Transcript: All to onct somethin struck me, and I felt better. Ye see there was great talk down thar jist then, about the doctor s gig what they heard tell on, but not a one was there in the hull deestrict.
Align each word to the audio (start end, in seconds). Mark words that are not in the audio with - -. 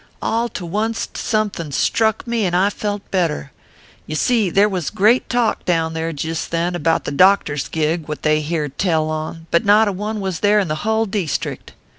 All 0.19 0.49
to 0.49 0.65
onct 0.67 1.15
somethin 1.15 1.71
struck 1.71 2.25
me, 2.25 2.43
and 2.45 2.55
I 2.55 2.71
felt 2.71 3.11
better. 3.11 3.51
Ye 4.07 4.15
see 4.15 4.49
there 4.49 4.67
was 4.67 4.89
great 4.89 5.29
talk 5.29 5.63
down 5.63 5.93
thar 5.93 6.11
jist 6.11 6.49
then, 6.49 6.73
about 6.73 7.03
the 7.03 7.11
doctor 7.11 7.53
s 7.53 7.67
gig 7.67 8.07
what 8.07 8.23
they 8.23 8.41
heard 8.41 8.79
tell 8.79 9.11
on, 9.11 9.45
but 9.51 9.63
not 9.63 9.87
a 9.87 9.91
one 9.91 10.19
was 10.19 10.39
there 10.39 10.57
in 10.59 10.69
the 10.69 10.81
hull 10.89 11.05
deestrict. 11.05 11.73